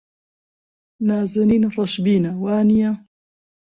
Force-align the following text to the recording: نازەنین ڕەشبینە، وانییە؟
نازەنین 1.07 1.63
ڕەشبینە، 1.73 2.31
وانییە؟ 2.43 2.91